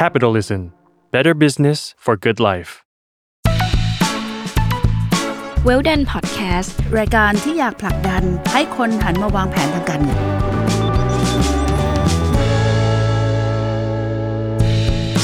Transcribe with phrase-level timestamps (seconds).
[0.00, 0.60] Capitalism
[1.14, 2.70] Better Business for Good Life
[5.64, 10.20] เวลดันพอดแคสต์รายการที่อยากผลักดันให้คนหันมาวางแผนทางการเงิน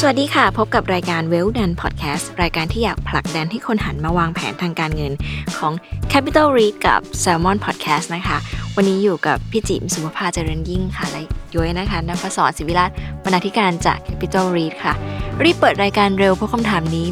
[0.03, 5.13] สวัสดีค่ะ พบกับรายการ Well Done Podcast รายการที่อยากผลักดันให้คนหันมาวางแผนทางการเงิน
[5.59, 5.73] ของ
[6.13, 8.39] Capital Read กับ Salmon Podcast นะคะ
[8.77, 11.23] วันนี้อยู่กับพี่จิมสุภภาเจริญยิ่งค่ะ และ
[11.55, 12.91] ย้อยนะคะนภศรศิวิราช
[13.25, 14.95] บรรณาธิการจาก Capital Read ค่ะ
[15.43, 17.07] รีบเปิดรายการเร็วเพราะคำถามนี้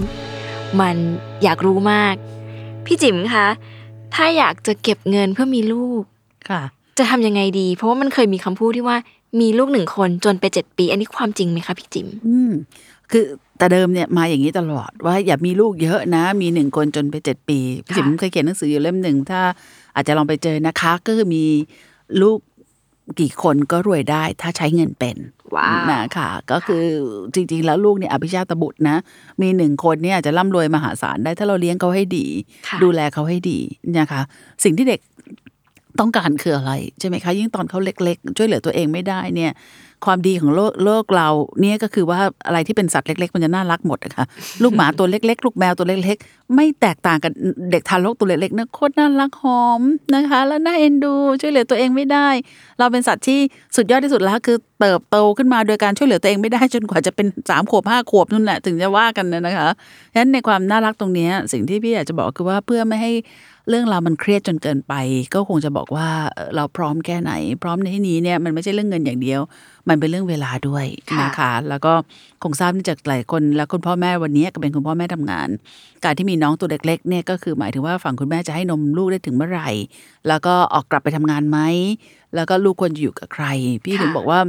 [0.80, 0.96] มัน
[1.42, 2.14] อยากรู้มาก
[2.86, 3.46] พี่จิมคะ
[4.14, 6.02] ถ้าอยากจะเก็บเงินเพื่อมีลูก
[6.50, 6.62] ค่ะ
[6.98, 8.96] จะทำยังไงดี เพราะว่ามันเคยมีคำพูดที่ว่า
[9.40, 12.52] มีลูกหนึ่งคนจนไปเจ็ดปี อันนี้ความจริงไหมคะพี่จิม อืม
[13.10, 13.24] คือ
[13.58, 19.40] แต่เดิมเนี่ยมาอย่างนี้ตลอดว่าอย่ามีลูกเยอะนะ มีหนึ่งคนจนไปเจ็ดปีพี่จิ๋มเคยเขียนหนังสืออยู่เล่มหนึ่งถ้า
[19.94, 21.44] อาจจะลองไปเจอนะคะก็คือมี
[22.22, 22.38] ลูก
[23.20, 25.16] กี่คนก็รวยได้ถ้าใช้เงินเป็น
[25.54, 26.84] ว้าวนะค่ะ ก็คือ
[27.34, 28.96] จริง ๆ แล้วลูกเนี่ยอภิชาตบุตรนะ
[29.40, 32.26] มีหนึ่งคนเนี่ยอาจจะร่ำรวยมหาศาลได้ถ้าเราเลี้ยงเขาให้ดี
[32.68, 33.58] ค่ะดูแลเขาให้ดี
[33.98, 34.20] นะคะ
[34.64, 35.00] สิ่งที่เด็ก
[36.00, 39.52] ต้องการคืออะไรใช่ไหมคะ ยิ่งตอนเขาเล็ก ๆ ช่วยเหลือตัวเองไม่ได้เนี่ย
[40.04, 41.28] ความดีของโลกโลกเรา
[41.60, 44.26] เนี่ยก็คือว่าอะไรที่เป็นสัตว์เล็ก ๆ มันจะน่ารักหมดนะคะ
[44.62, 47.32] ลูกหมาตัวเล็ก ๆ ลูกแมวตัวเล็ก ๆ ไม่แตกต่างกับ
[47.70, 49.82] เด็กทารกตัวเล็กๆนะโคตรน่ารักหอม
[50.14, 52.28] นะคะ แล้วน่าเอ็นดู ช่วยเหลือตัวเองไม่ได้
[52.78, 53.40] เราเป็นสัตว์ที่
[53.76, 59.68] สุดยอดที่สุดแล้วคือเติบโตขึ้นมาโดยการช่วยเหลือตัวเองไม่ได้จนกว่าจะเป็นสามขวบห้าขวบนั่นแหละถึงจะว่ากันนะนะคะ
[60.12, 63.12] ฉะนั้นในความน่ารักตรงเนี้ยสิ่งที่พี่อยากจะบอกคือว่าเพื่อไม่ให้
[63.68, 64.94] เรื่องราวมันเครียดจนเกินไป
[65.34, 67.32] ก็คงจะบอกว่าเอ่อเราพร้อมแค่ไหน
[67.62, 69.40] พร้อมในที่นี้เนี่ยมันไม่ใช่เรื่องเงินอย่างเดียว
[69.88, 71.92] มันเป็นเรื่องเวลาด้วยค่ะนะคะ แล้วก็
[72.42, 75.48] คงทราบจากหลายคนแล้วคุณพ่อแม่วันนี้ก็เป็นคุณพ่อแม่ทำงาน
[76.04, 79.70] การที่มีน้องตัวเล็กๆเนี่ยก็คือหมายถึงว่าฝั่งคุณแม่จะให้นมลูกได้ถึงเมื่อไหร่
[80.28, 81.58] แล้วก็ออกกลับไปทำงานไหม
[82.34, 83.44] แล้วก็ลูกควรจะอยู่กับใคร
[83.84, 84.40] พี่ถึงบอกว่า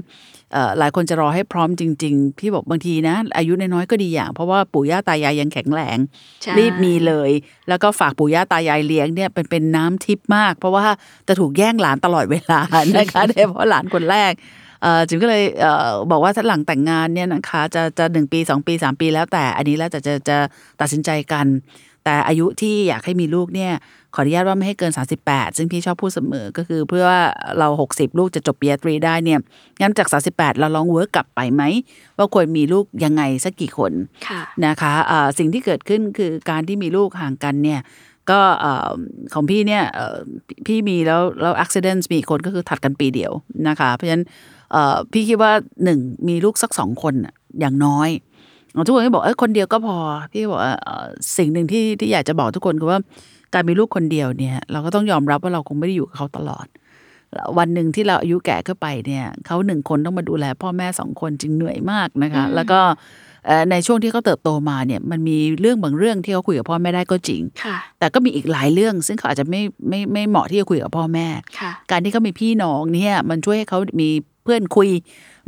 [0.53, 5.97] เอ่อหลายคนจะรอให้พร้อมจริง ๆ พี่บอกบางทีนะ อายุน้อยๆก็ดีอย่าง เพราะว่าปู่ย่าตายายยังแข็งแรง
[6.41, 7.31] ใช่รีบมีเลย
[7.69, 10.85] แล้วก็ฝากปู่ย่าตายายเลี้ยงเนี่ยเป็นเป็นน้ำทิพย์มาก เพราะว่า
[11.27, 12.61] จะถูกแย่งหลานตลอดเวลา
[12.97, 14.33] นะคะโดยเฉพาะหลานคนแรก
[14.81, 20.37] เอ่อจิมก็เลยเอ่อบอกว่าถ้าหลังแต่งงานเนี่ยนะคะจะจะหนึ่งปีสองปีสามปีแล้วแต่อันนี้แล้วแต่จะจะ
[20.81, 21.45] ตัดสินใจกัน
[22.07, 23.71] แต่อายุที่อยากให้มีลูกเนี่ย
[24.15, 24.91] ขออนุญาตว่าไม่ให้เกิน
[25.25, 27.21] 38 ซึ่งพี่ชอบพูดเสมอก็คือเพื่อว่า
[27.59, 29.39] เรา 60 ลูกจะจบปริญญาตรีได้เนี่ย
[29.81, 31.63] งั้นจาก 38 เราลองเวิร์กกลับไปไหม
[32.17, 33.91] ว่าควรมีลูกยังไงสักกี่คน
[34.27, 37.79] ค่ะนะคะอ่าสิ่งที่เกิดขึ้นคือการที่มีลูกห่างกันเนี่ย
[38.29, 38.89] ก็เอ่อ
[39.33, 43.31] ของพี่เนี่ยเอ่อพี่พี่มีแล้วแล้วอุบิเหตุมีอีกคนก็คือถัดกันปีเดียว
[43.67, 44.25] นะคะ เพราะฉะนั้น
[44.71, 45.51] เอ่อพี่คิดว่า
[45.83, 48.09] หนึ่งมีลูกสักสองคนน่ะอย่างน้อย
[48.85, 49.97] ทุกคนก็บอกเออคนเดียวก็พอ
[50.31, 51.05] พี่บอกว่าเอ่อ
[51.37, 52.99] สิ่งหนึ่งที่ที่อยากจะบอกทุกคนคือว่า
[53.53, 56.67] การมีลูกคนเดียวเนี่ย เราก็ต้องยอมรับว่าเราคงไม่ได้อยู่กับเขาตลอด
[57.57, 62.79] วันหนึ่งที่เราอายุแก่ขึ้นไปเนี่ยเขาหนึ่งคนต้องมาดูแล พ่อแม่สองคนจึงเหนื่อยมากนะคะ แล้วก็
[63.47, 71.27] เอ่อในช่วงที่เขาเติบโตมาเนี่ยมันมีเรื่องบางเรื่องที่เขาคุยกับพ่อแม่ได้ก็จริงค่ะแต่ก็มีอีกหลายเรื่อง ซึ่งเขาอาจจะไม่ไม่ไม่เหมาะที่จะคุยกับพ่อแม่
[71.59, 74.09] ค่ะการที่เขามีพี่น้องเนี่ยมันช่วยให้เขามี
[74.47, 74.89] เพื่อนคุย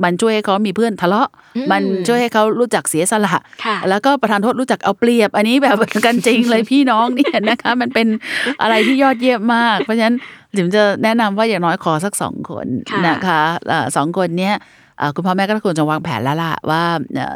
[0.03, 3.31] มันช่วยให้เขามีเพื่อนทะเลาะอืมมันช่วยให้เขารู้จักเสียสละ
[3.65, 8.07] ค่ะแล้วก็ประธานโทษรู้จักเอาเปรียบ อันนี้แบบกันจริงเลยพี่น้องเนี่ยนะคะ มันเป็น
[8.61, 10.15] อะไรที่ยอดเยี่ยมมาก เพราะฉะนั้น
[10.55, 16.83] จิมจะแนะนำว่าอย่างน้อยขอสักสองคนค่ะนะคะเอ่อสองคนเนี้ยเอ่อ คุณพ่อแม่ก็ควรจะวางแผนแล้วล่ะว่า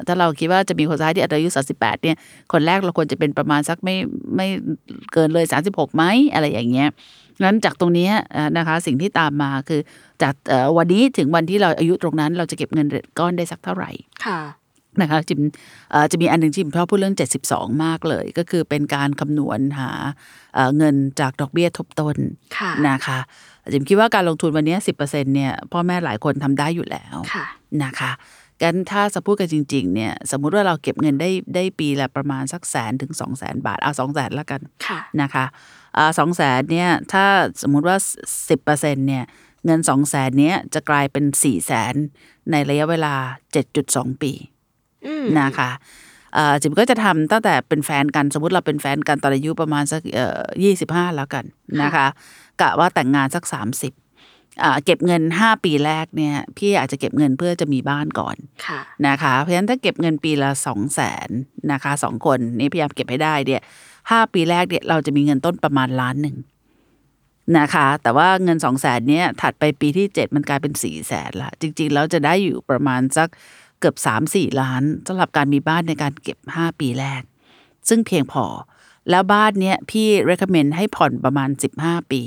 [0.07, 2.17] ถ้าเราคิดว่าจะมีคนร้ายที่อายุ38เนี่ย
[2.51, 3.95] คนแรกเราควรจะเป็นประมาณสักไม่
[4.35, 4.47] ไม่
[5.13, 6.03] เกินเลย 36ไหม
[6.33, 6.89] อะไรอย่างเงี้ย
[7.43, 8.09] งั้นจากตรงนี้
[8.57, 9.81] นะคะสิ่งที่ตามมาคือ
[10.23, 10.33] จาก
[10.77, 12.87] วันนี้ถึงวันที่เราอายุตรงนั้น เราจะเก็บเงิน
[13.19, 13.91] ก้อนได้สักเท่าไหร่
[14.25, 14.39] ค่ะ
[15.01, 15.39] นะคะจิม
[15.91, 17.17] เอ่อจะมีอันหนึ่งที่จิมชอบพูดเรื่อง
[17.49, 19.91] 72 มากเลย ก็คือเป็นการคำนวณหา
[20.55, 22.15] เอ่อเงินจากดอกเบี้ยทบต้น
[22.57, 23.19] ค่ะนะคะ
[23.71, 24.97] จิมคิดว่าการลงทุนวันนี้ 10%
[25.35, 27.45] เนี่ยพ่อแม่หลายคนทำได้อยู่แล้วค่ะ
[27.83, 28.11] นะคะ
[28.61, 35.45] กันถ้าจะพูดกันจริง ๆ เนี่ย สมมุติว่าเราเก็บเงินได้ได้ปีละประมาณสักแสนถึงสองแสนบาท เอาสองแสนแล้วกันค่ะนะคะ
[36.19, 37.25] สองแสนเนี่ยถ้า
[37.61, 37.97] สมมุติว่า
[38.49, 39.23] สิบเปอร์เซ็นเนี่ย
[39.65, 41.93] เงินสองแสนเนี้ยจะกลายเป็นสี่แสน
[42.51, 43.13] ในระยะเวลา
[43.51, 44.52] เจ็ดจุดสองปีอืม
[45.39, 45.69] นะคะ
[46.33, 51.45] เอ่อจิมก็จะทำตั้งแต่เป็นแฟนกันสมมติเราเป็นแฟนกันตอนอายุประมาณสักเอ่อยี่สิบห้าแล้วกัน
[51.81, 52.07] นะคะ
[52.61, 53.93] กะว่าแต่งงานสักสามสิบ
[54.85, 58.35] เก็บเงินห้าปีแรกเนี่ยพี่อาจจะเก็บเงินเพื่อจะมีบ้านก่อน
[58.65, 61.29] ค่ะนะคะเพราะฉะนั้นถ้าเก็บเงินปีละสองแสน
[61.71, 63.61] นะคะสองคนนี่พยายามเก็บให้ได้เนี่ย
[64.11, 66.37] ห้าปีแรกเนี่ยเราจะมีเงินต้นประมาณล้านหนึ่ง
[67.59, 73.29] นะคะ แต่ว่าเงินสองแสนเนี่ยถัดไปปีที่เจ็ดมันกลายเป็นสี่แสนละจริง ๆ แล้วจะได้อยู่ประมาณสัก
[73.83, 77.21] เกือบสามสี่ล้านสำหรับการมีบ้านในการเก็บห้าปีแรก
[77.89, 78.45] ซึ่งเพียงพอ
[79.09, 82.21] แล้วบ้านเนี้ยพี่ recommend ให้ผ่อนประมาณสิบห้าปี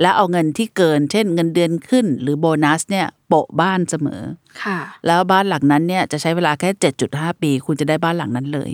[0.00, 4.22] แล้วเอาเงินที่เกิน เช่นเงินเดือนขึ้น หรือโบนัสเนี่ยโปะบ้านเสมอ
[4.62, 6.70] ค่ะแล้วบ้านหลังนั้นเนี่ยจะใช้เวลาแค่
[7.06, 8.70] 7.5 ปี คุณจะได้บ้านหลังนั้นเลย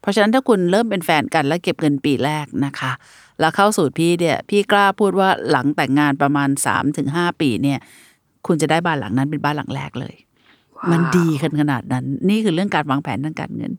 [0.00, 2.92] เพราะฉะนั้นถ้าคุณเริ่มเป็นแฟนกันแล้วเก็บเงินปีแรกนะคะ
[3.40, 6.48] แล้วเข้าสูตรพี่เนี่ยพี่กล้าพูดว่าหลังแต่งงานประมาณ
[6.94, 7.78] 3-5 ปีเนี่ย
[8.46, 10.14] คุณจะได้บ้านหลังนั้นเป็นบ้านหลังแรกเลย
[10.92, 13.72] มันดีกันขนาดนั้น นี่คือเรื่องการวางแผนทางการเงิน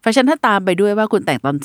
[0.00, 1.56] เพราะฉะนั้นถ้าตามไปด้วยว่าคุณแต่งตอน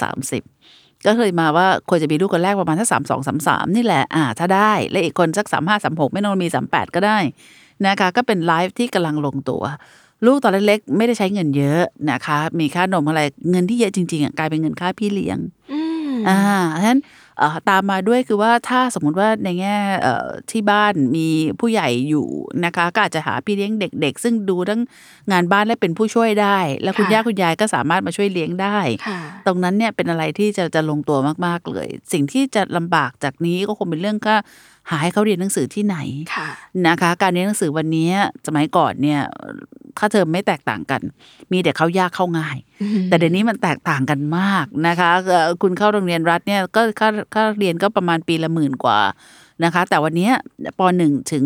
[0.47, 7.17] 30ก็เคยมาว่าควรจะมีลูกคนแรกประมาณสักสามสองสามสามนี่แหละอ่า ถ้าได้ และอีกคนสักสามห้าสามหกไม่ต้องมีสามแปดก็ได้
[7.85, 9.63] นะคะ ก็เป็นไลฟ์ที่กำลังลงตัว
[10.25, 11.81] ลูกตอนเล็กๆไม่ได้ใช้เงินเยอะ
[12.11, 13.21] นะคะ มีค่านมอะไร
[13.51, 15.37] เงินที่เยอะจริงๆอะกลายเป็นเงินค่าพี่เลี้ยง
[15.71, 16.39] อืมอ่า
[16.81, 17.26] ฉะนั้นเอ่อ
[17.69, 21.27] ตามมาด้วยคือว่าถ้าสมมุติว่าในแง่เอ่อที่บ้านมี
[21.59, 22.27] ผู้ใหญ่อยู่
[22.65, 24.81] นะคะ ก็อาจจะหาพี่เลี้ยงเด็ก ๆ ซึ่งดูทั้ง
[25.31, 34.35] งานบ้านและเป็นผู้ช่วยได้ แล้วคุณค่ะย่าคุณยายก็สามารถมาช่วยเลี้ยงได้ค่ะตรงนั้นเนี่ยเป็นอะไรที่จะจะลงตัวมากๆเลย สิ่งที่จะลำบากจากนี้ก็คงเป็นเรื่องก็
[34.89, 35.97] หาให้เขาเรียนหนังสือที่ไหน
[36.35, 36.47] ค่ะ
[36.87, 38.09] นะคะ การเรียนหนังสือวันนี้
[38.47, 39.19] สมัยก่อนเนี่ย
[39.99, 41.01] ค่าเทอมไม่แตกต่างกัน
[41.51, 42.57] มีแต่เข้ายากเข้าง่าย
[43.09, 48.99] แต่เดี๋ยวนี้มันแตกต่างกันมากนะคะเอ่อคุณเข้าโรงเรียนรัฐเนี่ยก็ค่าค่าเรียนก็ประมาณปีละหมื่นกว่า
[49.63, 50.29] นะคะ แต่วันนี้
[50.79, 51.45] ปหนึ่งถึง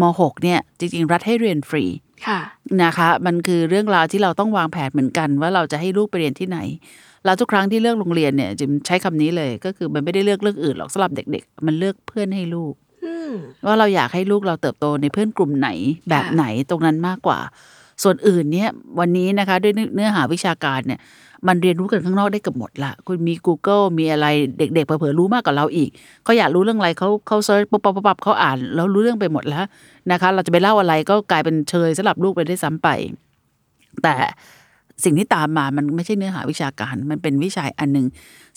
[0.00, 1.84] มหกเนี่ยจริง ๆ รัฐให้เรียนฟรี
[2.26, 2.40] ค่ะ
[2.82, 6.58] นะคะ มันคือเรื่องราวที่เราต้องวางแผนเหมือนกัน ว่าเราจะให้ลูกไปเรียนที่ไหน
[7.24, 12.74] แล้วทุกครั้งที่เลือกโรงเรียนเนี่ยจิมใช้คำนี้เลยก็คือมันไม่ได้เลือกเรื่องอื่นหรอกสำหรับเด็ก ๆ มันเลือกเพื่อนให้ลูก
[13.04, 13.32] อืม
[13.66, 15.68] ว่าเราอยากให้ลูกเราเติบโตในเพื่อนกลุ่มไหน
[16.10, 17.38] แบบไหนตรงนั้นมากกว่า
[18.02, 21.00] ส่วนอื่นเนี่ยวันนี้นะคะด้วยเนื้อหาวิชาการเนี่ย
[21.48, 24.26] มันเรียนรู้กันข้างนอกได้เกือบหมดละคุณมี Google มีอะไร
[24.58, 25.90] เด็กๆเผลอๆรู้มากกว่าเราอีก
[26.24, 29.64] เขาอยากรู้เรื่องอะไรเขาเขาเซิร์ชปุ๊บปั๊บปุ๊บปั๊บเขาอ่านแล้วรู้เรื่องไปหมดแล้ว
[30.10, 32.88] นะคะ เราจะไปเล่าอะไรก็กลายเป็นเชยสำหรับลูกไปได้ซ้ำไป
[34.02, 34.14] แต่
[35.04, 38.06] สิ่งที่ตามมามันไม่ใช่เนื้อหาวิชาการ มันเป็นวิชาอันหนึ่ง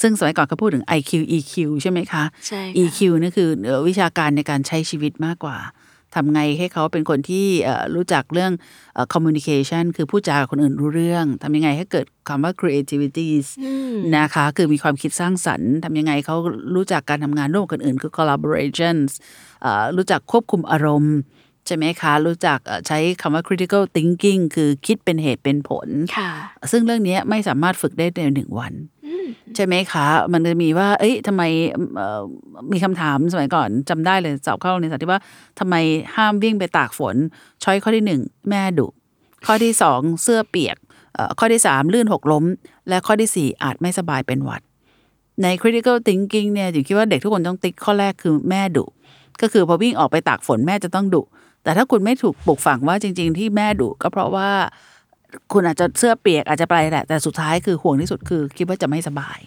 [0.02, 5.58] ซึ่งสมัยก่อนเขาพูดถึง IQ EQ ใช่ไหมคะใช่ค่ะ EQ นี่คือเอ่อวิชาการในการใช้ชีวิตมากกว่า
[6.16, 8.52] ทำไงให้เขาเป็นคนที่เอ่อรู้จักเรื่อง
[8.94, 13.28] เอ่อ communication คือพูดจากับคนอื่นรู้เรื่องทำยังไงให้เกิดคำว่า creativity
[13.64, 16.36] อืมนะคะ คือมีความคิดสร้างสรรค์ทำยังไงเขา
[16.76, 19.10] รู้จักการทำงานร่วมกับคนอื่นคือ collaborations
[19.62, 21.16] เอ่อรู้จักควบคุมอารมณ์
[21.68, 25.88] ใช่ไหมคะ รู้จักเอ่อใช้คำว่า critical thinking คือคิดเป็นเหตุเป็นผล
[26.18, 26.32] ค่ะ
[26.72, 28.74] ซึ่งเรื่องนี้ไม่สามารถฝึกได้ในหนึ่งวัน
[29.06, 31.44] อืมใช่ไหมคะ มันจะมีว่า เอ้ยทำไม
[31.96, 32.22] เอ่อ
[32.72, 35.22] มีคำถามสมัยก่อนจำได้เลยสอบเข้าโรงเรียนสาธิตว่า
[35.60, 35.76] ทำไม
[36.16, 37.16] ห้ามวิ่งไปตากฝน
[37.64, 38.88] ช้อยข้อที่หนึ่งแม่ดุ
[39.46, 40.78] ข้อที่สองเสื้อเปียก
[41.16, 42.46] เอ่อข้อที่สามลื่นหกล้ม
[42.90, 44.62] และข้อที่สี่อาจไม่สบายเป็นหวัด
[45.44, 48.86] ใน critical thinking เนี่ยจิ๋มคิดว่าเด็กทุกคนต้องติ๊กข้อแรกคือแม่ดุ
[49.42, 51.22] ก็คือพอวิ่งออกไปตากฝนแม่จะต้องดุ
[51.68, 54.50] แต่ถ้าคุณไม่ถูกปลูกฝังว่าจริง ๆ ที่แม่ดุก็เพราะว่า
[55.54, 59.40] คุณอาจจะเสื้อเปียกอาจจะไปแหละ แต่สุดท้ายคือห่วงที่สุดคือ คิดว่าจะไม่สบาย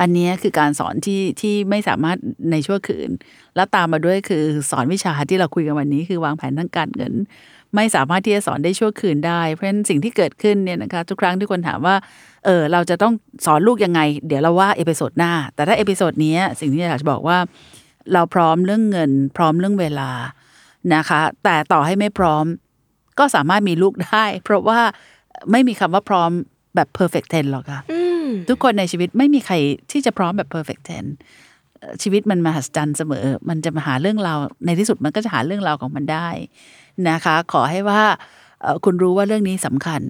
[0.00, 2.18] อันนี้คือการสอนที่ที่ไม่สามารถ
[2.50, 3.10] ในชั่วคืน
[3.56, 7.14] แล้วตามมาด้วยคือสอนวิชาที่เราคุยกันวันนี้คือวางแผนทางการเงิน
[7.74, 11.96] ไม่สามารถที่จะสอนได้ชั่วคืนได้ เพราะฉะนั้นสิ่งที่เกิดขึ้นเนี่ยนะคะทุกครั้งที่คนถามว่า
[12.44, 13.12] เออเราจะต้อง
[13.46, 17.38] สอนลูกยังไง เดี๋ยวเราว่า episode หน้า แต่ถ้า episode นี้สิ่งที่อยากจะบอกว่า
[18.12, 20.10] เราพร้อมเรื่องเงิน พร้อมเรื่องเวลา
[20.94, 22.44] นะคะ แต่ต่อให้ไม่พร้อม
[23.18, 24.80] ก็สามารถมีลูกได้ เพราะว่า
[25.50, 26.30] ไม่มีคำว่าพร้อม
[26.76, 29.54] แบบ perfect ten หรอกค่ะอืมทุกคนในชีวิตไม่มีใคร
[29.90, 31.04] ที่จะพร้อมแบบ perfect ten
[31.78, 36.28] เอ่อชีวิตมันมหัศจรรย์เสมอ มันจะมาหาเรื่องราวในที่สุดมันก็จะหาเรื่องราวของมันได้
[37.08, 38.02] นะคะ ขอให้ว่า
[38.62, 40.02] เอ่อคุณรู้ว่าเรื่องนี้สำคัญ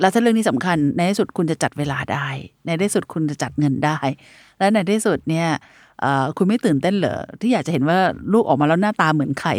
[0.00, 2.28] แล้วถ้าเรื่องนี้สำคัญ ในที่สุดคุณจะจัดเวลาได้
[2.66, 3.98] ในที่สุดคุณจะจัดเงินได้
[4.58, 5.79] และในที่สุดเนี่ยเอ่อ
[6.36, 7.98] คุณไม่ตื่นเต้นเหรอที่อยากจะเห็นว่า
[8.32, 9.54] ลูกออกมาแล้วหน้าตาเหมือนไข่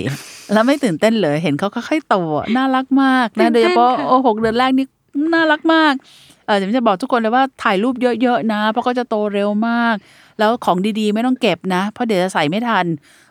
[0.54, 4.86] แล้วไม่ตื่นเต้นเหรอเห็นเขาค่อยๆโตอะน่ารักมากนะโดยเฉพาะโอ้หกเดือนแรกนี่
[5.34, 5.94] น่ารักมาก
[6.46, 9.96] เออจะจะบอกทุกคนเลยว่าถ่ายรูปเยอะๆนะ เพราะก็จะโตเร็วมาก
[10.40, 12.86] แล้วของดีๆ ไม่ต้องเก็บนะ เพราะเดี๋ยวจะใส่ไม่ทัน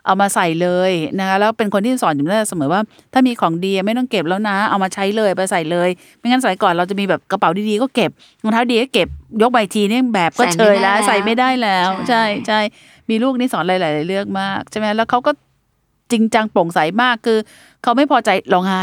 [0.06, 2.80] เอามาใส่เลยนะคะแล้วเป็นคนที่สอนอยู่ได้เสมอว่า
[3.12, 5.88] ถ้ามีของดีไม่ต้องเก็บแล้วนะ เอามาใช้เลยไปใส่เลย
[6.18, 8.10] ไม่งั้นสมัยก่อนเราจะมีแบบกระเป๋าดีๆก็เก็บ
[8.42, 9.08] รองเท้าดีก็เก็บ
[9.42, 12.60] ยกใบทีเนี่ยแบบก็เชยแล้ว ใส่ใส่ไม่ไม่ได้ได้แล้แล้ววใช่ใช่
[13.10, 15.32] มีลูกนี่สอนหลายๆเรื่องมากใช่ไหมแล้วเขาก็
[16.12, 17.38] จริงจังโปร่งใสมากคือ
[17.82, 18.82] เขาไม่พอใจร้องไห้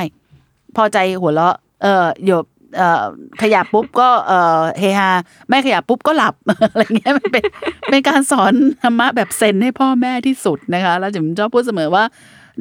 [0.78, 2.46] พอใจหัวเราะ เออหยบ
[2.78, 3.04] เอ่อ
[3.42, 5.12] ขยับปุ๊บก็เออเฮฮา
[5.50, 6.36] ไม่ขยับปุ๊บก็หลับ
[6.72, 7.44] อะไรเงี้ยมันเป็น
[7.90, 8.54] เป็นการสอน
[8.84, 12.04] ธรรมะแบบเซนให้พ่อแม่ที่สุดนะคะ แล้วจิมชอบพูดเสมอว่า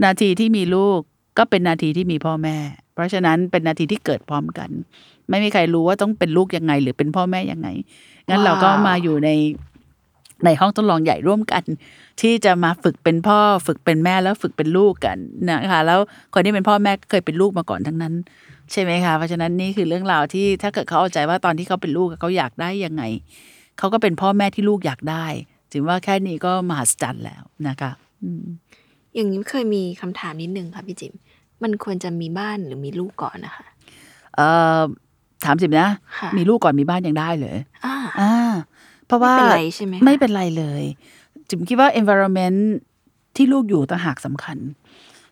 [0.04, 1.00] นาทีที่มีลูก
[1.38, 2.56] ก็เป็นนาทีที่มีพ่อแม่
[2.94, 4.70] เพราะฉะนั้นเป็นนาทีที่เกิดพร้อมกัน
[5.30, 7.68] ไม่มีใครรู้ว่าต้องเป็นลูกยังไง หรือเป็นพ่อแม่ยังไง
[8.28, 9.30] งั้นเราก็มาอยู่ใน
[10.44, 11.62] ในห้องทดลองใหญ่ร่วมกัน
[12.20, 15.18] ที่จะมาฝึกเป็นพ่อฝึกเป็นแม่แล้วฝึกเป็นลูกกัน
[15.50, 16.00] นะคะแล้ว
[16.34, 18.14] คนที่เป็นพ่อแม่ก็เคยเป็นลูกมาก่อนทั้งนั้น
[18.72, 23.02] ใช่ไหมคะเพราะฉะนั้นนี่คือเรื่องราวที่ถ้าเกิดเขาเอาใจว่าตอนที่เขาเป็นลูกเขาอยากได้ยังไง
[23.78, 25.26] เขาก็เป็นพ่อแม่ที่ลูกอยากได้
[25.72, 27.90] ถือว่าแค่นี้ก็มหัศจรรย์แล้วนะคะ
[28.22, 28.44] อืม
[29.14, 31.12] อย่างนี้เคยมีคำถามนิดนึงค่ะพี่จิม
[31.62, 33.66] มันควรจะมีบ้านหรือมีลูกก่อนนะคะ
[34.36, 34.82] เอ่อ
[35.44, 35.88] ถามสิบนะ
[36.18, 38.32] ค่ะมีลูกก่อนมีบ้านยังได้เลยอ่าอ่า
[39.06, 40.82] เพราะว่าไม่เป็นไรใช่ไหมคะไม่เป็นไรเลย
[41.48, 42.58] จิมคิดว่า environment
[43.36, 44.58] ที่ลูกอยู่ต่างหากสำคัญ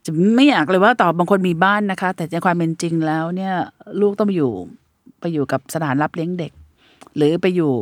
[0.05, 3.55] จิมไม่อยากเลยว่าต่อบางคนมีบ้านนะคะ แต่ในความเป็นจริงแล้วเนี่ย
[4.01, 4.53] ลูกต้องไปอยู่
[5.21, 6.53] ไปอยู่กับสถานรับเลี้ยงเด็ก
[7.17, 7.73] หรือไปอยู่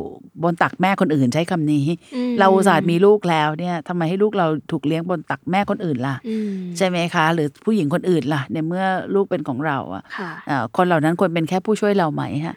[0.42, 1.84] บนตักแม่คนอื่นใช้คำนี้
[2.14, 8.84] อืมเราอุตส่าห์มีลูกแล้วเนี่ยทำไมให้ลูกเราถูกเลี้ยงบนตักแม่คนอื่นล่ะอืมใช่ไหมคะ หรือผู้หญิงคนอื่นล่ะในเมื่อ
[9.14, 12.56] ลูกเป็นของเราอะค่ะอ่าคนเหล่านั้นควรเป็นแค่ผู้ช่วยเราไหมฮะ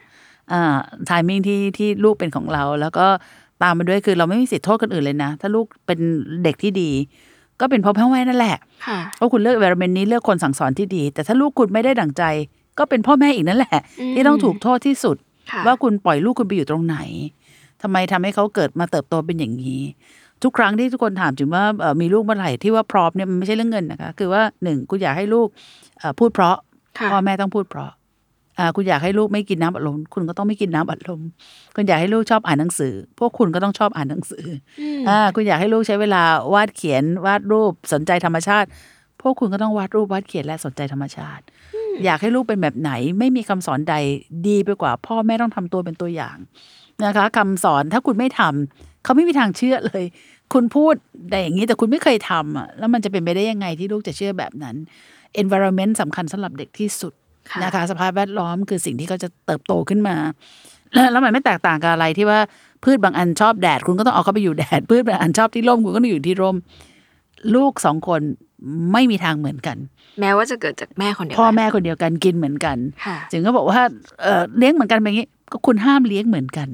[1.08, 3.06] ทามมิ่งที่ที่ลูกเป็นของเรา แล้วก็
[3.62, 5.98] ตามมาด้วยคือเราไม่มีสิทธิ์โทษคนอื่นเลยนะ ถ้าลูกเป็น
[6.44, 6.90] เด็กที่ดี
[7.60, 12.22] ก็เป็นเพราะพ่อแม่นั่นแหละค่ะเพราะคุณเลือก environment นี้เลือกคนสั่งสอนที่ดี แต่ถ้าลูกคุณไม่ได้ดั่งใจ
[12.78, 15.16] ก็เป็นพ่อแม่อีกนั่นแหละอืมที่ต้องถูกโทษที่สุด
[15.50, 16.96] ค่ะว่าคุณปล่อยลูกคุณไปอยู่ตรงไหน
[17.82, 19.80] ทำไมทำให้เขาเกิดมาเติบโตเป็นอย่างนี้
[20.42, 25.48] ทุกครั้งที่ทุกคนถามถึงว่าเอ่อมีลูกเมื่อไหร่ที่ว่าพร้อมเนี่ยมันไม่ใช่เรื่องเงินนะคะ คือว่าหนึ่งคุณอยากให้ลูก
[25.98, 26.56] เอ่อพูดเพราะ
[26.98, 27.96] ค่ะพ่อแม่ต้องพูดเพราะอ่า
[28.76, 31.20] คุณอยากให้ลูกไม่กินน้ำอัดลมคุณก็ต้องไม่กินน้ำอัดลม
[31.74, 34.46] คุณอยากให้ลูกชอบอ่านหนังสือ พวกคุณก็ต้องชอบอ่านหนังสือ
[34.80, 36.22] อืมอ่าคุณอยากให้ลูกใช้เวลา
[36.54, 38.68] วาดเขียนวาดรูปสนใจธรรมชาติ
[39.22, 41.44] พวกคุณก็ต้องวาดรูปวาดเขียนและสนใจธรรมชาติ
[42.04, 43.94] อยากให้ลูกเป็นแบบไหนไม่มีคำสอนใด
[44.48, 46.36] ดีไปกว่า พ่อแม่ต้องทำตัวเป็นตัวอย่าง
[47.04, 50.04] นะคะคำสอนถ้าคุณไม่ทำเขาไม่มีทางเชื่อเลย
[50.52, 50.94] คุณพูด
[51.30, 54.76] แต่อย่างนี้แต่คุณไม่เคยทำอะแล้วมันจะเป็นไปได้ยังไงที่ลูกจะเชื่อแบบนั้น
[55.42, 57.25] environment สำคัญสำหรับเด็กที่สุดค่ะ
[57.62, 60.16] นะคะสภาพแวดล้อมคือสิ่งที่เขาจะเติบโตขึ้นมา
[60.94, 62.38] แล้วแล้วมันไม่แตกต่างกับอะไรที่ว่า
[62.84, 66.56] พืชบางอันชอบแดด คุณก็ต้องเอาเขาไปอยู่แดด พืชบางอันชอบที่ร่มคุณก็ต้องอยู่ที่ร่ม
[67.54, 68.20] ลูกสองคน
[68.92, 69.76] ไม่มีทางเหมือนกัน
[70.20, 72.76] แม้ว่าจะเกิดจากแม่คนเดียวพ่อกันแม่คนเดียวกันกินเหมือนกัน
[73.06, 73.80] ค่ะจึงก็บอกว่า
[74.22, 76.68] เอ่อเลี้ยงเหมือนกันแบบนี้ ก็คุณห้ามเลี้ยงเหมือนกัน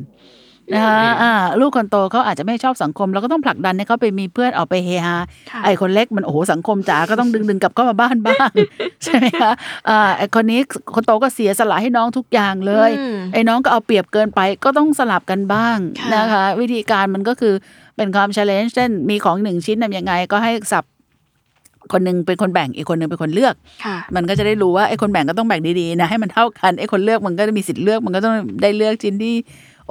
[0.74, 5.16] นะคะอ่าลูกคนโตเขาอาจจะไม่ชอบสังคมเราก็ต้องผลักดันให้เขาไปมีเพื่อนออกไปเฮฮา
[5.50, 8.50] ค่ะไอ้คนเล็กมันโอ้โหสังคมจ๋าก็ต้องดึงดึงกลับเข้ามาบ้านบ้าง
[9.04, 9.52] ใช่ไหมคะ
[9.88, 10.60] อ่าไอ้คนนี้
[10.94, 17.54] คนโตก็เสียสละให้น้องทุกอย่างเลยอืมไอ้น้องก็เอาเปรียบเกินไปก็ต้องสลับกันบ้างค่ะนะคะ วิธีการมันก็คือ
[17.96, 20.84] เป็นความ challenge เช่นมีของหนึ่งชิ้นทำยังไงก็ให้สับ
[21.92, 23.54] คนหนึ่งเป็นคนแบ่งอีกคนหนึ่งเป็นคนเลือก
[23.84, 29.34] ค่ะมันก็จะได้รู้ว่าไอ้คนแบ่งก็ต้องแบ่งดีๆนะให้มันเท่ากันไอ้คนเลือกมันก็จะมีสิทธิ์เลือกมันก็ต้องได้เลือกชิ้นที่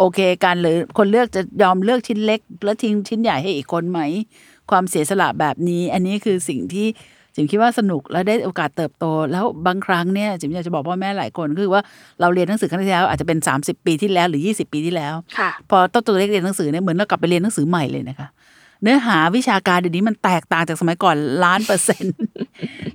[0.01, 3.99] โอเคกันหรือคนเลือกจะยอมเลือกชิ้นเล็ก แล้วทิ้งชิ้นใหญ่ให้อีกคนไหม
[4.71, 6.87] ความเสียสละแบบนี้ อันนี้คือสิ่งที่
[7.35, 11.81] จิมคิดว่าสนุกและได้โอกาสเติบโต แล้วบางครั้งเนี่ยจิมอยากจะบอกพ่อแม่หลายคนคือว่า
[12.21, 18.27] เราเรียนหนังสือครั้งที่แล้วอาจจะเป็น 30 ปีที่แล้วหรือ 20 ปีที่แล้วค่ะพอต้นตัวเล็กเรียนหนังสือเนี่ยเหมือนเรากลับไปเรียนหนังสือใหม่เลยนะคะ
[18.83, 22.15] เนื้อหาวิชาการเดี๋ยวนี้มันแตกต่างจากสมัยก่อนล้านเปอร์เซ็นต์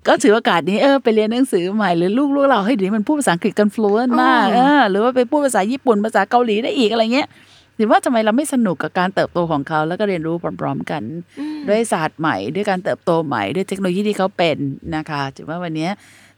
[0.06, 7.28] ก็ถือโอกาสนี้เออไปเรียนหนังสือใหม่หรือลูกลูกเราเฮ้ยเดี๋ยวนี้มันพูดภาษาอังกฤษกันฟลูเอนมากอ๋อเออหรือว่าไปพูดภาษาญี่ปุ่นภาษาเกาหลีได้อีกอะไรเงี้ย
[7.78, 11.02] ถือว่าทำไมเราไม่สนุกกับการเติบโตของเขา แล้วก็เรียนรู้พร้อมๆกัน
[11.68, 14.56] ด้วยศาสตร์ใหม่ ด้วยการเติบโตใหม่ ด้วยเทคโนโลยีที่เขาเป็น
[14.96, 15.88] นะคะถือว่าวันนี้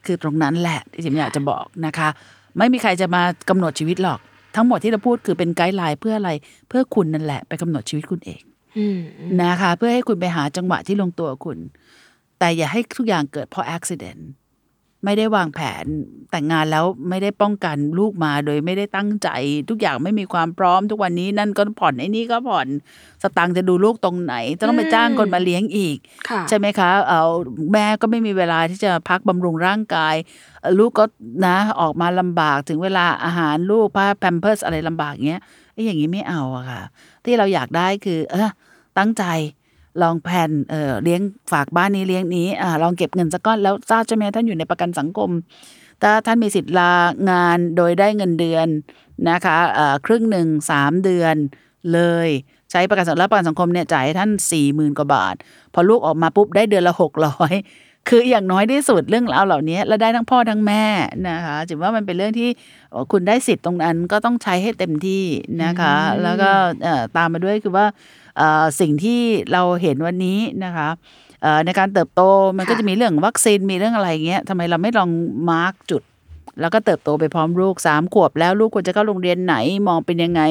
[0.07, 2.09] คือตรงนั้นแหละที่จิมอยากจะบอกนะคะ
[2.59, 4.19] ไม่มีใครจะมากำหนดชีวิตหรอก
[4.57, 6.31] ทั้งหมดที่เราพูดคือเป็นไกด์ไลน์เพื่ออะไร
[6.69, 8.58] เพื่อคุณนั่นแหละไปกำหนดชีวิตคุณเองอืม
[9.43, 11.59] นะคะ เพื่อให้คุณไปหาจังหวะที่ลงตัวคุณ
[12.39, 14.23] แต่อย่าให้ทุกอย่างเกิดเพราะอุบิเหตุ
[15.05, 15.85] ไม่ได้วางแผน
[16.31, 19.29] แต่งงานแล้วไม่ได้ป้องกันลูกมาโดยไม่ได้ตั้งใจ
[19.69, 22.69] ทุกอย่างไม่มีความพร้อมทุกวันนี้นั่นก็ผ่อนไอ้นี่ก็ผ่อน
[23.23, 25.97] สตังค์จะดูลูกตรงไหน จะต้องไปจ้างคนมาเลี้ยงอีก
[26.29, 27.23] ค่ะใช่ไหมคะ เอา
[27.73, 30.15] แม่ก็ไม่มีเวลาที่จะพักบำรุงร่างกาย
[30.61, 31.05] เอ่อลูกก็
[31.47, 36.83] นะออกมาลำบากถึงเวลาอาหารลูกผ้าแพมเพิร์สอะไรลำบากเงี้ยไอ้อย่างนี้ไม่เอาอะค่ะ
[37.29, 38.51] ที่เราอยากได้คือ เออ
[38.99, 39.25] ตั้งใจ
[40.03, 41.21] ลองแผนเออเลี้ยง
[41.53, 45.31] ฝากบ้านนี้เลี้ยงนี้อ่าลองเก็บเงินสักก้อนแล้วทราบใช่ไหมท่านอยู่ในประกันสังคม
[46.03, 46.93] ถ้าท่านมีสิทธิ์ลา
[47.31, 48.67] งานโดยได้เงินเดือน
[49.31, 51.37] นะคะเอ่อครึ่งหนึ่งสามเดือน
[51.93, 52.29] เลย
[52.71, 55.35] ใช้ประกันสังคมแล้วประกันสังคมเนี่ยจ่ายให้ท่านสี่หมื่นกว่าบาท
[55.75, 57.53] พอลูกออกมาปุ๊บได้เดือนละหกร้อย
[58.09, 60.85] คืออย่างน้อยที่สุดเรื่องราวเหล่านี้แล้วได้ทั้งพ่อทั้งแม่
[61.29, 62.49] นะคะถือว่ามันเป็นเรื่องที่
[62.91, 65.25] เอ่อคุณได้สิทธิ์ตรงนั้นก็ต้องใช้ให้เต็มที่
[65.65, 66.51] นะคะ แล้วก็
[66.85, 67.87] เอ่อตามมาด้วยคือว่า
[68.39, 69.21] เอ่อสิ่งที่
[69.53, 70.89] เราเห็นวันนี้นะคะ
[71.43, 72.23] เอ่อในการเติบโต
[72.59, 75.11] มันก็ค่ะจะมีเรื่องวัคซีนมีเรื่องอะไรเงี้ยทำไมเราไม่ลอง
[75.51, 76.03] มาร์กจุด
[76.61, 79.57] แล้วก็เติบโตไปพร้อมลูกสามขวบแล้วลูกควรจะเข้าโรงเรียนไหน
[79.89, 80.43] มองเป็นยังไง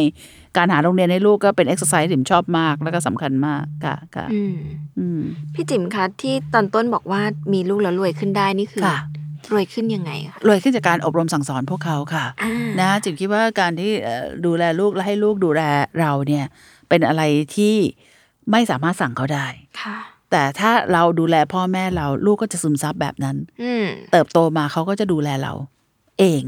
[0.57, 4.55] การหาโรงเรียนให้ลูกก็เป็นเอ็กซ์ไซส์ที่ผมชอบมากแล้วก็สำคัญมากค่ะค่ะอืม
[4.99, 5.21] อืม
[5.53, 7.21] พี่จิ๋มคะที่ตอนต้นบอกว่า
[7.53, 8.99] มีลูกแล้วรวยขึ้นได้นี่คือค่ะ
[9.51, 15.61] รวยขึ้นยังไงคะรวยขึ้นจากการอบรมสั่งสอนพวกเขาค่ะอ่านะจิ๋มคิดว่าการที่เอ่อดูแลลูกและให้ลูกดูแล
[15.99, 16.45] เราเนี่ย
[16.89, 17.23] เป็นอะไร
[17.55, 17.75] ที่
[18.51, 19.47] ไม่สามารถสั่งเขาได้
[19.81, 19.97] ค่ะ
[20.31, 25.53] แต่ถ้าเราดูแลพ่อแม่เราลูกก็จะซึมซับแบบนั้นอืมเติบโตมาเขาก็จะดูแลเรา
[26.19, 26.43] เอง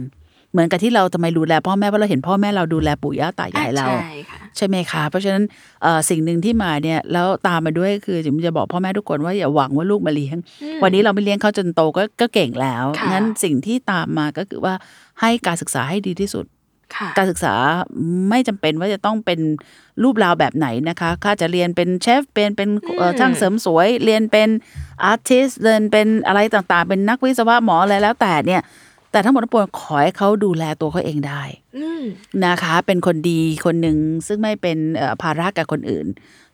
[0.51, 5.43] เหมือนกับที่เราทำไมดูแลพ่อแม่เพราะเราเห็นพ่อแม่เราดูแลปู่ย่าตายายเรา ใช่ค่ะใช่ไหมคะ เพราะฉะนั้น
[5.83, 10.37] เอ่อสิ่งหนึ่งที่มาเนี่ยแล้วตามมาด้วยคือจิมจะบอกพ่อแม่ทุกคนว่าอย่าหวังว่าลูกมาเลี้ยง
[10.83, 14.73] วันนี้เราไม่เลี้ยงเขาจนโตก็ก็เก่งแล้วค่ะงั้นสิ่งที่ตามมาก็คือว่า
[15.21, 16.45] ให้การศึกษาให้ดีที่สุด
[16.95, 17.53] ค่ะการศึกษา
[18.29, 19.39] ไม่จำเป็นว่าจะต้องเป็น
[20.03, 24.49] รูปราวแบบไหนนะคะข้าจะเรียนเป็นเชฟ เป็นเป็นเอ่ออืมช่างเสริมสวย เรียนเป็น
[25.03, 28.61] artist เรียนเป็นอะไรต่างๆ เป็นนักวิศวะหมออะไรแล้วแต่เนี่ย
[29.11, 31.41] แต่ทั้งหมดทั้งปวงขอให้เขาดูแลตัวเขาเองได้
[31.77, 32.03] อืม
[32.45, 33.97] นะคะ เป็นคนดีคนหนึ่ง
[34.27, 36.05] ซึ่งไม่เป็นเอ่อภาระกับคนอื่น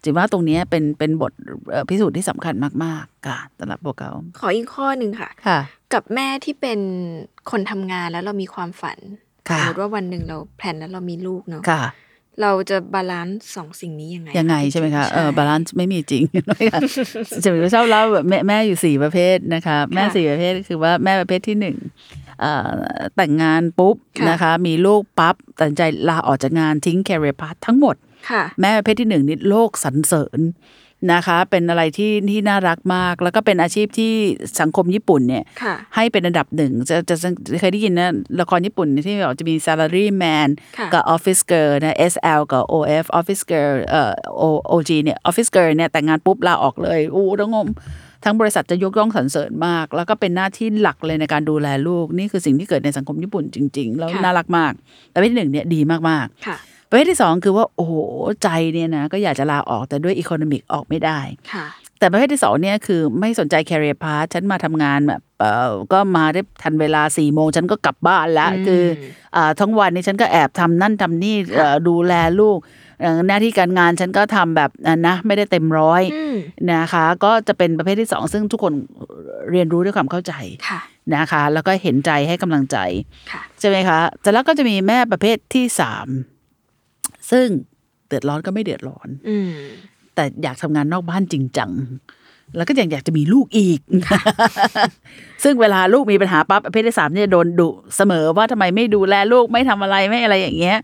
[0.04, 1.32] จิ๋มว่าตรงเนี้ยเป็นเป็นบท
[1.72, 5.60] เอ่อพิสูจน์ที่สำคัญมากๆค่ะสำหรับพวกเขาขออีกข้อหนึ่งค่ะค่ะ
[5.94, 6.80] กับแม่ที่เป็น
[7.52, 11.82] คนทำงานแล้วเรามีความฝันค่ะสมมติว่าวันหนึ่งเรา plan แล้วเรามีลูกเนาะค่ะ
[12.42, 16.24] เราจะ balance สองสิ่งนี้ยังไงยังไงใช่ไหมคะเออ balance ไม่มีจริง
[17.44, 21.78] จิ๋มชอบเล่าแบบแม่แม่อยู่สี่ประเภทนะคะ แม่สี่ประเภทคือว่าแม่ประเภทที่หนึ่ง
[22.42, 22.70] เอ่อ
[23.16, 28.15] แต่งงานปุ๊บค่ะนะคะ มีลูกปั๊บตัดสินใจลาออกจากงานทิ้ง career pathั้งหมดค่ะ
[28.62, 30.40] แม่ประเภทที่หนึ่งนี่โลกสรรเสริญ
[31.14, 34.14] นะคะ เป็นอะไรที่ที่น่ารักมาก แล้วก็เป็นอาชีพที่
[34.60, 37.30] สังคมญี่ปุ่นเนี่ยค่ะให้เป็นอันดับหนึ่งจะจะจะ
[37.60, 38.10] เคยได้ยินนะ
[38.42, 44.12] ละครญี่ปุ่นที่บอกจะมี salary man ค่ะกับ office girl นะ SL กับ OF office girl เอ่อ
[44.44, 47.68] O- OG เนี่ย office girl เนี่ยแต่งงานปุ๊บลาออกเลยอู้ต้องงม
[48.24, 54.74] ทั้งบริษัทจะยกย่องสรรเสริญมาก แล้วก็เป็นหน้าที่หลักเลยในการดูแลลูก นี่คือสิ่งที่เกิดในสังคมญี่ปุ่นจริง ๆ แล้วค่ะน่ารักมาก
[55.12, 57.94] แต่ประเภทที่หนึ่งเนี่ยดีมากค่ะๆ ประเภทที่สองคือว่าโอ้โห
[58.44, 61.20] ใจเนี่ยนะก็อยากจะลาออกแต่ด้วยอีโคโนมิกออกไม่ได้
[61.54, 61.66] ค่ะ
[62.00, 68.84] แต่ประเภทที่สองเนี่ยคือไม่สนใจ career path ฉันมาทำงานแบบเออก็มาได้ทันเวลาสี่โมงฉันก็กลับบ้านแล้วอืมคือ
[69.36, 72.58] อ่าทั้งวันนี้ฉันก็แอบทำนั่นทำนี่เอ่อดูแลลูก
[73.02, 76.36] เอ่อหน้าที่การงานฉันก็ทำแบบอะนะไม่ได้เต็มร้อยอืม
[76.72, 78.74] นะคะ ก็จะเป็นประเภทที่สองซึ่งทุกคน
[79.52, 80.34] เรียนรู้ด้วยความเข้าใจ
[80.68, 80.80] ค่ะ
[81.16, 82.78] นะคะ แล้วก็เห็นใจให้กำลังใจ
[83.32, 86.08] ค่ะใช่ไหมคะแต่แล้วก็จะมีแม่ประเภทที่สาม
[87.32, 87.48] ซึ่ง
[88.08, 89.52] เดือดร้อนก็ไม่เดือดร้อน อืม
[90.16, 91.72] แต่อยากทำงานนอกบ้านจริงจัง
[92.56, 93.80] แล้วก็ยังอยากจะมีลูกอีก
[95.44, 100.78] ซึ่งเวลาลูกมีปัญหาปั๊บประเภทที่สามเนี่ยโดนดุเสมอว่าทำไมไม่ดูแลลูกไม่ทำอะไรไม่อะไรอย่างเงี้ย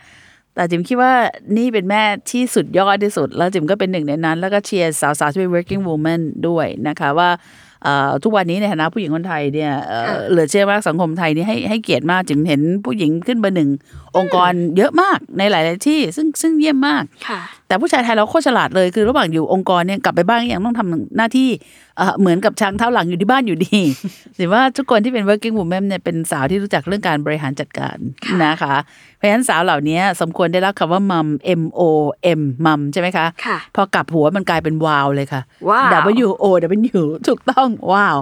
[0.56, 1.14] แต่จิมคิดว่า
[1.58, 7.40] นี่เป็นแม่ที่สุดยอดที่สุด แล้วจิมก็เป็นหนึ่งในนั้น แล้วก็เชียร์สาวๆที่เป็น working woman ด้วยนะคะว่าเอ่อ
[8.24, 13.70] ทุกวันนี้ในฐานะผู้หญิงคนไทยเนี่ยเอ่อค่ะเหลือเชื่อมากสังคมไทยนี่ให้ให้เกียรติมากจิมเห็นผู้หญิงขึ้นเบอร์หนึ่ง
[14.18, 21.50] องค์กรเยอะมากในหลาย ๆ ที่ซึ่งซึ่งเยี่ยมมากค่ะ แต่ผู้ชายไทยเราโคตรฉลาดเลยคือระหว่างอยู่องค์กรเนี่ยกลับไปบ้านก็ยังต้องทำหน้าที่
[21.98, 23.80] เอ่อเหมือนกับช้างเท้าหลังอยู่ที่บ้านอยู่ดี
[24.38, 28.76] ถือว่าทุกคนที่เป็น working woman เนี่ยเป็นสาวที่รู้จักเรื่องการบริหารจัดการค่ะนะคะ
[29.18, 31.28] เพราะฉะนั้นสาวเหล่านี้สมควรได้รับคำว่ามัม
[31.60, 31.82] M O
[32.40, 35.92] M มัมใช่ไหมคะค่ะพอกลับหัวมันกลายเป็นวาวเลยค่ะว้าว
[36.26, 36.46] W O
[36.98, 38.18] W ถูกต้องว้าว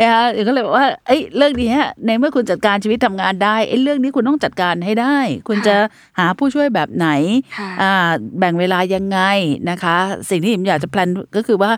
[0.00, 1.72] นะคะก็เลยบอกว่าเอ้ยเรื่องนี้
[2.06, 5.16] ในเมื่อคุณจัดการชีวิตทำงานได้ไอ้เรื่องนี้คุณต้องจัดการให้ได้
[5.48, 5.76] คุณจะ
[6.18, 7.08] หาผู้ช่วยแบบไหน
[7.58, 9.18] ค่ะอ่าแบ่งเวลายังไง
[9.70, 9.96] นะคะ
[10.30, 11.70] สิ่งที่ผมอยากจะ plan ก็คือว่า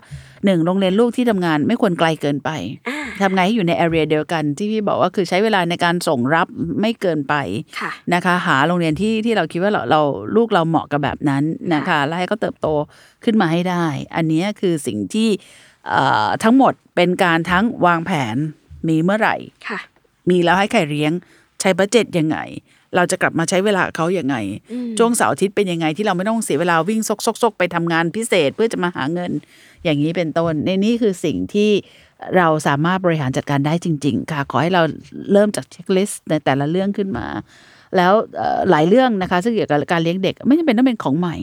[0.45, 2.49] หนึ่งโรงเรียนลูกที่ทำงานไม่ควรไกลเกินไป
[2.87, 6.47] อ่าทำไงให้อยู่ใน area เดียวกันที่พี่บอกว่าคือใช้เวลาในการส่งรับ
[6.81, 7.35] ไม่เกินไป
[7.79, 10.01] ค่ะนะคะ หาโรงเรียนที่ที่เราคิดว่าเราเรา
[10.35, 12.67] ลูกเราเหมาะกับแบบนั้นนะคะแล้วให้เขาเติบโต
[13.23, 15.29] ขึ้นมาให้ได้ อันเนี้ยคือสิ่งที่
[15.76, 15.76] เอ่อ
[16.43, 18.35] ทั้งหมดเป็นการทั้งวางแผน
[18.89, 19.35] มีเมื่อไหร่
[19.67, 19.79] ค่ะ
[20.29, 21.11] มีแล้วให้ใครเลี้ยง
[21.61, 22.37] ใช้ budget ยังไง
[22.95, 24.35] เราจะกลับมาใช้เวลากับเขาอย่างไง
[24.71, 29.31] อืมช่วงเสาร์อาทิตย์เป็นยังไงที่เราไม่ต้องเสียเวลาวิ่งซกซกซกไปทำงานพิเศษเพื่อจะมาหาเงิน
[29.83, 31.71] อย่างนี้เป็นต้น ในนี่คือสิ่งที่
[32.37, 34.81] เราสามารถบริหารจัดการได้จริง ๆ ค่ะ ขอให้เรา
[35.31, 37.25] เริ่มจาก checklist ในแต่ละเรื่องขึ้นมา
[37.97, 41.35] แล้วเอ่อหลายเรื่องนะคะ ซึ่งเกี่ยวกับการเลี้ยงเด็ก ไม่จำเป็นต้องเป็นของใหม่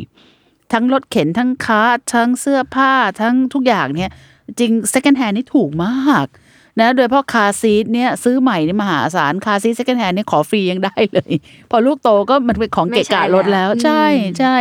[0.73, 4.11] ทั้งรถเข็นทั้ง car seat ทั้งเสื้อผ้าทั้งทุกอย่างเนี่ย
[4.61, 6.27] จริง second hand นี่ถูกมาก
[6.81, 11.33] นะโดยเฉพาะ car seat เนี่ยซื้อใหม่นี่มหาศาลคาร์ซีท second hand นี่ขอฟรียังได้เลย
[11.71, 14.05] พอลูกโตก็มันเป็นของเกะกะรถแล้วไม่ใช่
[14.41, 14.57] ใช่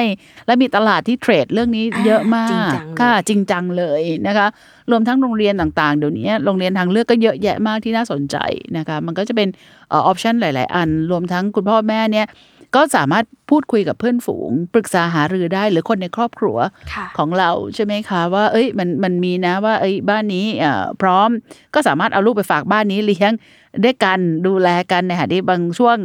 [0.46, 4.48] แล้วใช่ แล้วมีตลาดที่ trade เรื่องนี้อ่าเยอะมากจริงจังเลยค่ะจริงจังเลยนะคะ
[4.92, 8.38] รวมทั้งโรงเรียนต่างๆ เดี๋ยวนี้โรงเรียนทางเลือกก็เยอะแยะมากที่น่าสนใจ
[8.78, 9.48] นะคะ มันก็จะเป็น
[9.90, 12.28] option หลาย ๆ อัน รวมทั้งคุณพ่อแม่เนี่ย
[12.76, 16.58] ก็สามารถพูดคุยกับเพื่อนฝูง ปรึกษาหารือได้หรือคนในครอบครัว
[16.94, 21.30] ค่ะของเราใช่ไหมคะ ว่า เอ้ยมันมันมีนะว่า เอ้ยบ้านนี้เอ่อพร้อม
[21.74, 23.32] ก็สามารถเอาลูกไปฝากบ้านนี้เลี้ยง
[23.84, 25.96] ด้วยกันดูแลกันในขณะที่บางช่วง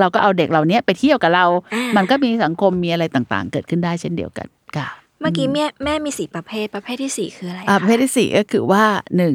[0.00, 4.88] เราก็เอาเด็กเหล่านี้ไปเที่ยวกับเราอ่ามัมันก็มีสังคมมีอะไรต่างๆ เกิดขึ้นได้เช่นเดียวกันค่ะ
[5.20, 8.84] เมื่อกี้แม่แม่มีสี่ประเภทประเภทที่สี่คืออะไรอ่าคะประเภทที่สี่ก็คือว่า
[9.16, 9.34] หนึ่ง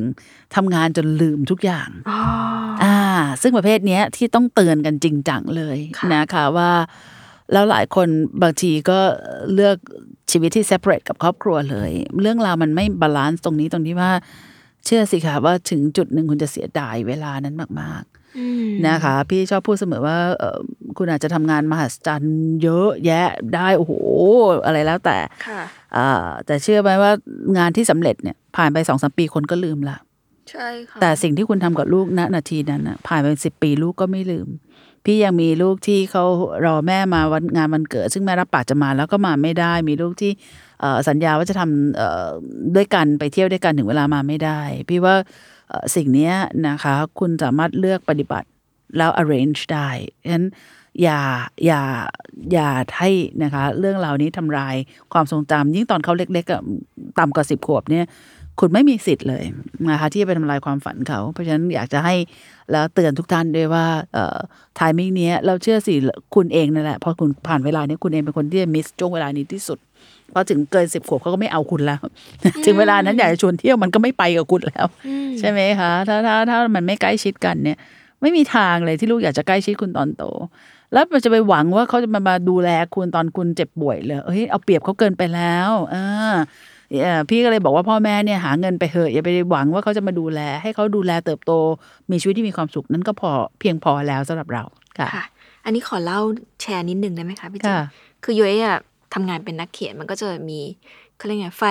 [0.56, 2.20] ทำงานจนลืมทุกอย่างอ๋อ
[2.84, 2.98] อ่า
[3.42, 6.72] ซึ่งประเภทเนี้ยที่ต้องเตือนกันจริงจังเลยค่ะนะคะว่า
[7.52, 8.08] แล้วหลายคน
[8.42, 9.00] บางทีก็
[9.54, 9.78] เลือก
[10.32, 11.92] ชีวิตที่ separate กับครอบครัวเลย
[12.22, 14.12] เรื่องราวมันไม่ balance ตรงนี้ตรงที่ว่า
[14.86, 18.04] เชื่อสิคะว่าถึงจุดหนึ่งคุณจะเสียดายเวลานั้นมาก
[18.38, 20.58] อืมนะคะ พี่ชอบพูดเสมอว่าเอ่อ
[20.98, 23.94] คุณอาจจะทำงานมหัศจรรย์เยอะแยะได้โอ้โห
[24.66, 25.18] อะไรแล้วแต่
[25.48, 25.62] ค่ะ
[25.98, 26.10] อ่า
[26.46, 27.12] แต่เชื่อไหมว่า
[27.58, 29.98] งานที่สำเร็จเนี่ยผ่านไปสองสามปีคนก็ลืมละ
[30.52, 34.48] ใช่ค่ะแต่สิ่งที่คุณทำกับลูกณนาทีนั้นนะผ่านไปสิบปีลูกก็ไม่ลืม
[35.06, 36.24] พี่ยังมีลูกที่เขา
[36.66, 40.32] รอแม่มาวันงานวันเกิด ซึ่งแม่รับปากจะมาแล้วก็มาไม่ได้ มีลูกที่
[40.73, 40.73] เอ่อ
[41.10, 45.16] สัญญาว่าจะทำด้วยกันไปเที่ยวด้วยกันถึงเวลามาไม่ได้ พี่ว่า
[45.96, 46.32] สิ่งนี้
[46.68, 48.48] นะคะคุณสามารถเลือกปฏิบัติ
[48.98, 49.90] แล้ว arrange ได้
[50.24, 50.46] ฉะนั้น
[51.02, 51.20] อย่า
[51.66, 51.82] อย่า
[52.54, 53.10] อย่าให้
[53.44, 54.76] นะคะ เรื่องราวนี้ทำลาย
[55.14, 58.06] ความทรงจำยิ่งตอนเขาเล็กๆต่ำกว่าสิบขวบเนี่ย
[58.60, 59.44] คุณไม่มีสิทธิ์เลย
[59.90, 62.16] นะคะที่จะไปทำลายความฝันเขา เพราะฉะนั้นอยากจะให้
[62.72, 64.38] แล้วเตือนทุกท่านด้วยว่าเอ่อ
[64.80, 65.94] ทายมิ่งนี้ยเราเชื่อสิ
[66.36, 69.80] คุณเองนั่นแหละพอคุณผ่านเวลานี้คุณเองเป็นคนที่จะมิสช่วงเวลานี้ที่สุด
[70.34, 72.00] พอถึงเกินสิบขวบเขาก็ไม่เอาคุณแล้ว
[72.66, 74.86] ถึงเวลานั้นอยากจะชวนเที่ยวมันก็ไม่ไปกับคุณแล้ว
[75.40, 77.78] ใช่ไหมคะถ้าถ้าถ้ามันไม่ใกล้ชิดกันเนี่ย
[78.22, 80.24] ไม่มีทางเลยที่ลูกอยากจะใกล้ชิดคุณตอนโต
[80.94, 86.06] แล้วมันจะไปหวังว่าเขาจะมามาดูแลคุณตอนคุณเจ็บป่วยเลยเฮ้ยเอาเปรียบเขาเกินไปแล้วอ่า
[87.02, 91.52] เอ่อพี่ก็เลยบอกว่าพ่อแม่เนี่ยหาเงินไปเถอะอย่าไปหวังว่าเขาจะมาดูแล ให้เขาดูแลเติบโต
[92.12, 94.64] มีชีวิตที่มีความสุขนั้นก็พอเพียงพอแล้วสำหรับเรา
[95.00, 95.26] ค่ะค่ะ
[95.66, 96.20] อันนี้ขอเล่า
[96.62, 97.82] แชร์นิดนึงได้ไหมคะพี่จิ๊บค่ะ
[98.24, 98.78] คือย้อยอะ
[99.14, 100.60] ทำงานเป็นนักเขียนมันก็จะมี
[101.18, 101.64] เขาเรียกไงไฟ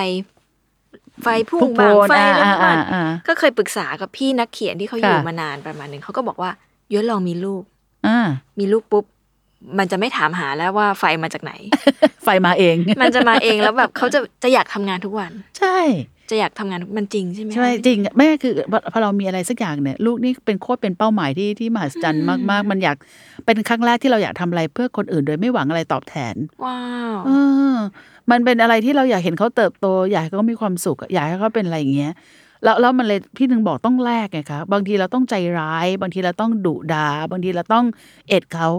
[1.23, 6.51] ไฟพุ่งพุ่งบางโพนไฟอ่าแล้วอ่าบ้างอ่าก็เคยปรึกษากับพี่นักเขียนที่เขาอยู่ค่ะมานานประมาณหนึ่งเขาก็บอกว่า
[6.93, 7.63] ย้อยลองมีลูก
[8.07, 8.27] อ่า
[8.59, 9.05] มีลูกปุ๊บ
[9.79, 11.53] มันจะไม่ถามหาแล้วว่าไฟมาจากไหน
[12.23, 15.77] ไฟมาเอง มันจะมาเองแล้วแบบเขาจะจะอยากทำงานทุกวัน ใช่
[16.29, 22.97] จะอยากทำงานทุกมันจริงใช่ไหมคะใช่จริงแม่คือพอพอเรามีอะไรสักอย่างเนี่ย ลูกนี่เป็นโคตรเป็นเป้าหมายที่ที่มหัศจรรย์มากๆ มันอยาก
[23.45, 26.79] เป็นครั้งแรกที่เราอยากทำอะไรเพื่อคนอื่นโดยไม่หวังอะไรตอบแทน ว้า
[27.13, 27.31] วเอ
[27.73, 27.75] อ
[28.31, 32.13] มันเป็นอะไรที่เราอยากเห็นเขาเติบโต อยากให้เขามีความสุขอะอยากให้เขาเป็นอะไรอย่างเงี้ย
[32.63, 37.85] แล้วแล้วมันเลยพี่ถึงบอกต้องแลกไงคะบางทีเราต้องใจร้าย บางทีเราต้องดุดาบางทีเราต้อง
[38.29, 38.69] เอ็ดเขา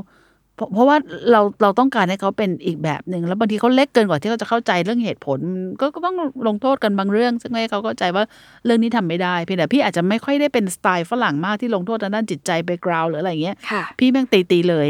[0.57, 0.97] เพราะเพราะว่า
[1.31, 5.38] เราเราต้องการให้เขาเป็นอีกแบบหนึ่งแล้วบางทีเขาเล็กเกินกว่าที่เขาจะเข้าใจเรื่องเหตุผล
[5.81, 6.17] ก็ก็ต้อง
[6.49, 8.25] ลงโทษกันบางเรื่อง ซึ่งให้เขาเข้าใจว่า
[8.64, 14.88] เรื่องนี้ทำไม่ได้เพียงแต่พี่อาจจะไม่ค่อยได้เป็นสไตล์ฝรั่งมากที่ลงโทษทางด้านจิตใจไปกราวหรืออะไรอย่างเงี้ยค่ะพี่แม่งตีตีเลย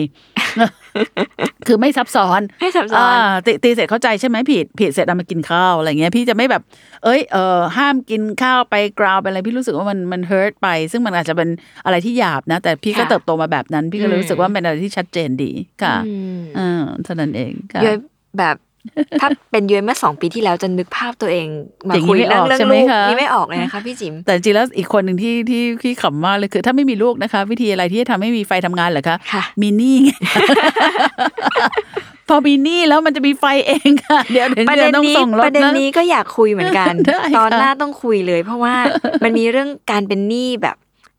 [1.66, 6.62] คือไม่ซับซ้อนให้ซับซ้อนอ่าตีตีเสร็จเข้าใจใช่ไหมผิดผิดเสร็จเอามากินข้าวอะไรเงี้ย พี่จะไม่แบบ
[7.04, 11.48] เอ้ยเออห้ามกินข้าวไปกราวไปอะไรพี่รู้สึกว่ามันมันเฮิร์ตไป ซึ่งมันอาจจะเป็น
[11.84, 17.98] อะไรที่หยาบนะ แต่พี่ก็ค่ะเติบโตมาแบบนั้น พี่ก็เลยอืมรู้สึกว่าเป็นอะไรที่ชัดเจนดีค่ะอืมอ่าเท่านั้นเองค่ะย้อย
[18.38, 18.56] แบบ
[19.20, 21.46] ถ้าเป็นย้อยเมื่อสองปีที่แล้วจะนึกภาพตัวเอง
[21.88, 30.10] มาอย่างนี้คุยไม่เรื่องออกเรื่องใช่ไหมลูกคะนี่ไม่ออกเลยนะคะพี่จิ๋มแต่จริงๆแล้วอีกคนหนึ่งที่ที่ที่ขำมากเลยคือ ถ้าไม่มีลูกนะคะ วิธีอะไรที่จะทำให้มีไฟทำงานเหรอคะค่ะมีหนี้ไง
[32.28, 38.74] พอมีหนี้แล้วมันจะมีไฟเองค่ะ เดี๋ยวถึงประเดืเด็อนนต้องนี้ส่งรปถระเด็นนะนี้ก็อยากคุยเหมือนกันได้ค่ะตอนหน้าต้องคุยเลย เพราะว่า
[39.24, 40.76] มันมีเรื่องการเป็นหนี้แบบ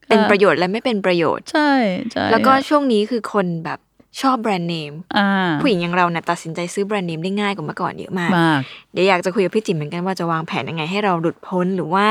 [0.09, 1.71] เป็นค่ะประโยชน์และไม่เป็นประโยชน์ ใช่
[2.11, 3.79] ใช่แล้วก็ช่วงนี้คือคนแบบ
[4.21, 5.27] ชอบแบรนด์เนมอ่า
[5.61, 8.59] ผู้หญิงอย่างเราเนี่ยตัดสินใจซื้อแบรนด์เนมได้ง่ายกว่าเมื่อก่อนเยอะมากมาก
[8.91, 12.05] เดี๋ยวอยากจะคุยกับพี่จิ๋มเหมือนกันว่าจะวางแผนยังไงให้เราหลุดพ้นหรือว่า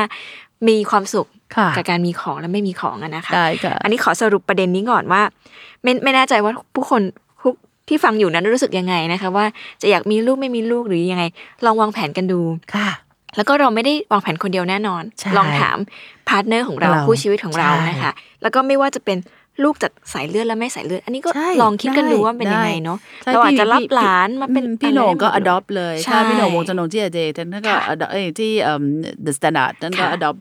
[0.67, 5.21] มีความสุขค่ะกับการมีของและไม่มีของอะนะคะได้ค่ะอันนี้ขอสรุปประเด็นนี้ก่อนว่า
[5.83, 7.01] ไม่ไม่แน่ใจว่าผู้คน
[7.41, 7.53] ทุก
[7.87, 9.45] ที่ฟังอยู่นั้นรู้สึกยังไงนะคะว่า
[9.81, 11.23] จะอยากมีลูกไม่มีลูกหรือยังไง
[11.65, 12.41] ลองวางแผนกันดู
[12.75, 12.89] ค่ะ
[13.35, 15.77] แล้วก็เราไม่ได้วางแผนคนเดียวแน่นอนใช่ลองถาม
[16.29, 19.17] partner ของเราเราคู่ชีวิตของเราใช่นะคะ แล้วก็ไม่ว่าจะเป็น
[19.63, 28.83] ลูกจากสายเลือดและไม่สายเลือด อันนี้ก็ใช่ลองคิดกันดูได้ว่าเป็นยังไงได้เนาะใช่เราอาจพี่จะรับพี่หลานมาเป็นอืพี่โหน่งก็อะไรได้หมดเลย adopt เลยใช่ถ้าพี่โหน่งวงจรนงที่อเจท่านก็ค่ะ adopt เอ้ยที่เอ่อ
[29.25, 30.37] the standard ท่านก็ค่ะ adopt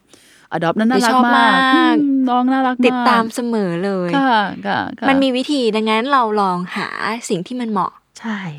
[0.56, 1.92] adopt นั่นน่ารักชอบมากมากอืม
[2.28, 4.34] น้องน่ารักมากติดตามเสมอเลยค่ะ
[4.66, 6.88] ค่ะค่ะมันมีวิธีดังนั้นเราลองหา
[7.28, 8.03] สิ่งที่มันเหมาะใช่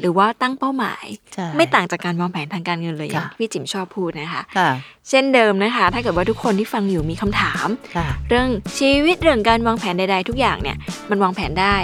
[0.01, 4.69] หรือว่าตั้งเป้าหมายใช่ไม่ต่างจากการวางแผนทางการเงินเลยอย่างค่ะที่พี่จิ๋มชอบพูดนะคะค่ะ
[5.09, 8.47] เช่นเดิมนะคะ ถ้าเกิดว่าทุกคนที่ฟังอยู่มีคำถามค่ะเรื่อง
[8.79, 10.77] ชีวิตเรื่องการวางแผนใด ๆ ทุกอย่างเนี่ย
[11.09, 11.77] มันวางแผนได้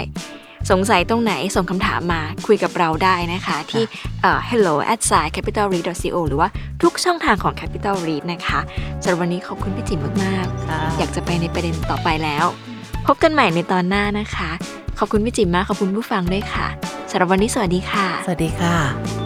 [0.70, 3.82] สงสัยตรงไหนส่งคำถามมาคุยกับเราได้นะคะ ที่
[4.22, 6.48] เอ่อ hello at s i capital read co หรือว่า
[6.82, 8.60] ทุกช่องทางของ capital read นะคะ
[9.02, 12.44] สำหรับวันนี้ขอบคุณพี่จิ๋มมากค่ะๆอยากจะไปในประเด็นต่อไปแล้ว
[13.06, 14.50] พบกันใหม่ในตอนหน้านะคะ
[14.98, 16.66] ขอบคุณพี่จิ๋มมากขอบคุณผู้ฟังด้วยค่ะ
[17.10, 19.21] สำหรับวันนี้สวัสดีค่ะ สวัสดีค่ะ